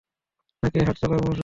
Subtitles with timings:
[0.63, 1.39] নাকি হাঁটাচলায় মশগুল?